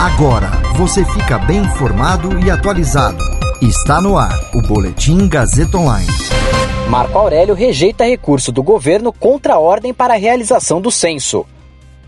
Agora 0.00 0.50
você 0.78 1.04
fica 1.04 1.38
bem 1.38 1.58
informado 1.58 2.38
e 2.42 2.50
atualizado. 2.50 3.22
Está 3.60 4.00
no 4.00 4.16
ar 4.16 4.34
o 4.54 4.62
Boletim 4.62 5.28
Gazeta 5.28 5.76
Online. 5.76 6.08
Marco 6.88 7.18
Aurélio 7.18 7.54
rejeita 7.54 8.06
recurso 8.06 8.50
do 8.50 8.62
governo 8.62 9.12
contra 9.12 9.56
a 9.56 9.58
ordem 9.58 9.92
para 9.92 10.14
a 10.14 10.16
realização 10.16 10.80
do 10.80 10.90
censo. 10.90 11.44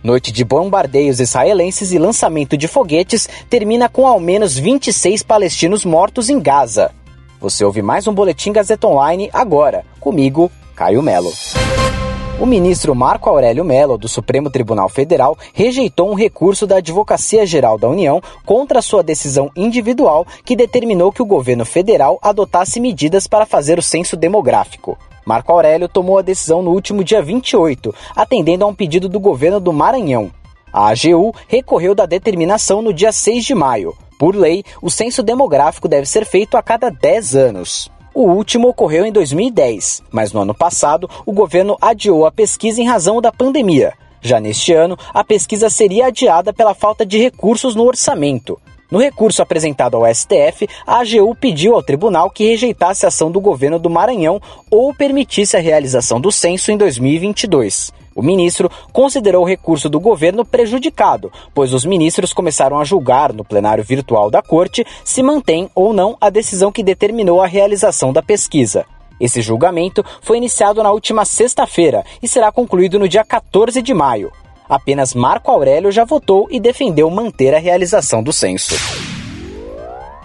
Noite 0.02 0.32
de 0.32 0.42
bombardeios 0.42 1.20
israelenses 1.20 1.92
e 1.92 1.98
lançamento 1.98 2.56
de 2.56 2.66
foguetes 2.66 3.28
termina 3.50 3.90
com 3.90 4.06
ao 4.06 4.18
menos 4.18 4.56
26 4.56 5.22
palestinos 5.22 5.84
mortos 5.84 6.30
em 6.30 6.40
Gaza. 6.40 6.92
Você 7.42 7.62
ouve 7.62 7.82
mais 7.82 8.06
um 8.06 8.14
Boletim 8.14 8.52
Gazeta 8.52 8.86
Online 8.86 9.28
agora, 9.34 9.84
comigo, 10.00 10.50
Caio 10.74 11.02
Melo. 11.02 11.30
O 12.40 12.46
ministro 12.46 12.94
Marco 12.94 13.28
Aurélio 13.28 13.64
Mello, 13.64 13.98
do 13.98 14.08
Supremo 14.08 14.50
Tribunal 14.50 14.88
Federal, 14.88 15.36
rejeitou 15.52 16.10
um 16.10 16.14
recurso 16.14 16.66
da 16.66 16.76
Advocacia 16.76 17.46
Geral 17.46 17.78
da 17.78 17.88
União 17.88 18.20
contra 18.44 18.82
sua 18.82 19.02
decisão 19.02 19.50
individual 19.54 20.26
que 20.44 20.56
determinou 20.56 21.12
que 21.12 21.22
o 21.22 21.26
governo 21.26 21.64
federal 21.64 22.18
adotasse 22.22 22.80
medidas 22.80 23.26
para 23.26 23.46
fazer 23.46 23.78
o 23.78 23.82
censo 23.82 24.16
demográfico. 24.16 24.98
Marco 25.24 25.52
Aurélio 25.52 25.88
tomou 25.88 26.18
a 26.18 26.22
decisão 26.22 26.62
no 26.62 26.72
último 26.72 27.04
dia 27.04 27.22
28, 27.22 27.94
atendendo 28.16 28.64
a 28.64 28.68
um 28.68 28.74
pedido 28.74 29.08
do 29.08 29.20
governo 29.20 29.60
do 29.60 29.72
Maranhão. 29.72 30.30
A 30.72 30.88
AGU 30.88 31.34
recorreu 31.46 31.94
da 31.94 32.06
determinação 32.06 32.82
no 32.82 32.92
dia 32.92 33.12
6 33.12 33.44
de 33.44 33.54
maio. 33.54 33.94
Por 34.18 34.34
lei, 34.34 34.64
o 34.80 34.90
censo 34.90 35.22
demográfico 35.22 35.86
deve 35.86 36.06
ser 36.06 36.24
feito 36.24 36.56
a 36.56 36.62
cada 36.62 36.90
10 36.90 37.36
anos. 37.36 37.90
O 38.14 38.24
último 38.24 38.68
ocorreu 38.68 39.06
em 39.06 39.12
2010, 39.12 40.02
mas 40.10 40.32
no 40.32 40.40
ano 40.40 40.54
passado 40.54 41.08
o 41.24 41.32
governo 41.32 41.78
adiou 41.80 42.26
a 42.26 42.30
pesquisa 42.30 42.80
em 42.80 42.86
razão 42.86 43.22
da 43.22 43.32
pandemia. 43.32 43.94
Já 44.20 44.38
neste 44.38 44.74
ano, 44.74 44.98
a 45.14 45.24
pesquisa 45.24 45.70
seria 45.70 46.06
adiada 46.06 46.52
pela 46.52 46.74
falta 46.74 47.06
de 47.06 47.18
recursos 47.18 47.74
no 47.74 47.84
orçamento. 47.84 48.60
No 48.90 49.00
recurso 49.00 49.40
apresentado 49.40 49.96
ao 49.96 50.14
STF, 50.14 50.68
a 50.86 51.00
AGU 51.00 51.34
pediu 51.34 51.74
ao 51.74 51.82
tribunal 51.82 52.30
que 52.30 52.44
rejeitasse 52.44 53.06
a 53.06 53.08
ação 53.08 53.30
do 53.30 53.40
governo 53.40 53.78
do 53.78 53.88
Maranhão 53.88 54.38
ou 54.70 54.94
permitisse 54.94 55.56
a 55.56 55.60
realização 55.60 56.20
do 56.20 56.30
censo 56.30 56.70
em 56.70 56.76
2022. 56.76 57.90
O 58.14 58.22
ministro 58.22 58.70
considerou 58.92 59.42
o 59.42 59.48
recurso 59.48 59.88
do 59.88 60.00
governo 60.00 60.44
prejudicado, 60.44 61.32
pois 61.54 61.72
os 61.72 61.84
ministros 61.84 62.32
começaram 62.32 62.78
a 62.78 62.84
julgar 62.84 63.32
no 63.32 63.44
plenário 63.44 63.84
virtual 63.84 64.30
da 64.30 64.42
corte 64.42 64.84
se 65.04 65.22
mantém 65.22 65.70
ou 65.74 65.92
não 65.92 66.16
a 66.20 66.30
decisão 66.30 66.70
que 66.70 66.82
determinou 66.82 67.40
a 67.40 67.46
realização 67.46 68.12
da 68.12 68.22
pesquisa. 68.22 68.84
Esse 69.20 69.40
julgamento 69.40 70.04
foi 70.20 70.36
iniciado 70.36 70.82
na 70.82 70.90
última 70.90 71.24
sexta-feira 71.24 72.04
e 72.22 72.26
será 72.26 72.50
concluído 72.50 72.98
no 72.98 73.08
dia 73.08 73.24
14 73.24 73.80
de 73.80 73.94
maio. 73.94 74.32
Apenas 74.68 75.14
Marco 75.14 75.50
Aurélio 75.50 75.92
já 75.92 76.04
votou 76.04 76.48
e 76.50 76.58
defendeu 76.58 77.08
manter 77.10 77.54
a 77.54 77.58
realização 77.58 78.22
do 78.22 78.32
censo. 78.32 79.11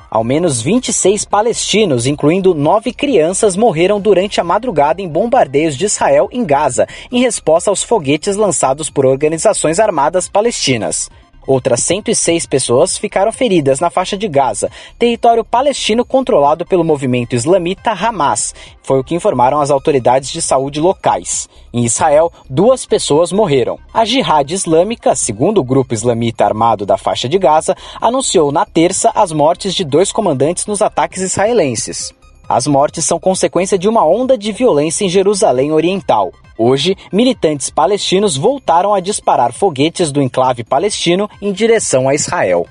Ao 0.10 0.24
menos 0.24 0.62
26 0.62 1.26
palestinos, 1.26 2.08
incluindo 2.08 2.54
nove 2.54 2.94
crianças, 2.94 3.58
morreram 3.58 4.00
durante 4.00 4.40
a 4.40 4.44
madrugada 4.44 5.02
em 5.02 5.08
bombardeios 5.08 5.76
de 5.76 5.86
Israel 5.86 6.30
em 6.32 6.46
Gaza, 6.46 6.88
em 7.12 7.22
resposta 7.22 7.70
aos 7.70 7.84
foguetes 7.84 8.38
lançados 8.38 8.90
por 8.90 9.06
organizações 9.06 9.80
armadas 9.80 10.30
palestinas. 10.30 11.10
Outras 11.48 11.80
106 11.84 12.46
pessoas 12.46 12.98
ficaram 12.98 13.32
feridas 13.32 13.80
na 13.80 13.90
faixa 13.90 14.18
de 14.18 14.28
Gaza, 14.28 14.70
território 15.00 15.46
palestino 15.46 16.04
controlado 16.04 16.66
pelo 16.66 16.84
movimento 16.84 17.36
islamita 17.36 17.92
Hamas, 17.92 18.54
foi 18.84 19.00
o 19.00 19.04
que 19.04 19.16
informaram 19.16 19.60
as 19.60 19.72
autoridades 19.72 20.30
de 20.30 20.42
saúde 20.42 20.80
locais. 20.80 21.50
Em 21.74 21.86
Israel, 21.86 22.32
duas 22.50 22.86
pessoas 22.86 23.32
morreram. 23.32 23.80
A 23.94 24.06
Jihad 24.06 24.52
Islâmica, 24.52 25.16
segundo 25.16 25.60
o 25.60 25.64
grupo 25.64 25.94
islamita 25.94 26.46
armado 26.46 26.86
da 26.86 26.98
faixa 26.98 27.28
de 27.30 27.38
Gaza, 27.38 27.76
anunciou 28.02 28.52
na 28.52 28.66
terça 28.66 29.12
as 29.16 29.32
mortes 29.32 29.74
de 29.74 29.84
dois 29.84 30.12
comandantes 30.12 30.66
nos 30.66 30.82
ataques 30.82 31.22
israelenses. 31.22 32.14
As 32.50 32.66
mortes 32.66 33.04
são 33.04 33.20
consequência 33.20 33.78
de 33.78 33.90
uma 33.90 34.06
onda 34.06 34.38
de 34.38 34.54
violência 34.54 35.04
em 35.04 35.10
Jerusalém 35.10 35.72
Oriental. 35.72 36.32
Hoje, 36.58 36.96
militantes 37.12 37.70
palestinos 37.70 38.38
voltaram 38.38 38.94
a 38.94 39.02
disparar 39.02 39.52
foguetes 39.52 40.12
do 40.12 40.22
enclave 40.22 40.64
palestino 40.64 41.30
em 41.42 41.52
direção 41.52 42.08
a 42.08 42.16
Israel. 42.16 42.66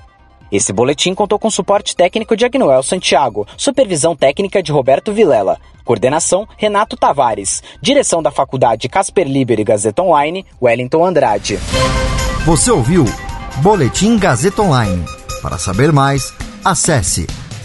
Esse 0.51 0.73
boletim 0.73 1.13
contou 1.13 1.37
com 1.37 1.49
suporte 1.51 1.95
técnico 1.95 2.35
de 2.35 2.45
Agnoel 2.45 2.81
Santiago, 2.81 3.45
supervisão 3.55 4.15
técnica 4.15 4.63
de 4.63 4.71
Roberto 4.71 5.13
Vilela, 5.13 5.59
coordenação 5.85 6.47
Renato 6.57 6.97
Tavares, 6.97 7.61
direção 7.81 8.23
da 8.23 8.31
Faculdade 8.31 8.89
Casper 8.89 9.27
Liber 9.27 9.59
e 9.59 9.63
Gazeta 9.63 10.01
Online, 10.01 10.45
Wellington 10.61 11.05
Andrade. 11.05 11.59
Você 12.45 12.71
ouviu 12.71 13.05
Boletim 13.57 14.17
Gazeta 14.17 14.61
Online. 14.61 15.05
Para 15.41 15.57
saber 15.57 15.91
mais, 15.91 16.33
acesse 16.63 17.27